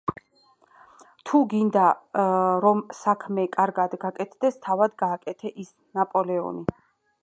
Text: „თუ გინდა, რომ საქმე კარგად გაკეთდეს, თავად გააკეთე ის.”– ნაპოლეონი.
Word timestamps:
„თუ 1.31 1.41
გინდა, 1.51 1.83
რომ 2.65 2.81
საქმე 3.03 3.47
კარგად 3.59 3.97
გაკეთდეს, 4.07 4.61
თავად 4.69 5.01
გააკეთე 5.05 5.57
ის.”– 5.67 5.75
ნაპოლეონი. 6.01 6.71